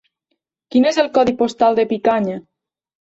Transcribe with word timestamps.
Quin 0.75 0.87
és 0.91 0.97
el 1.03 1.11
codi 1.17 1.35
postal 1.43 1.77
de 1.81 1.89
Picanya? 1.93 2.39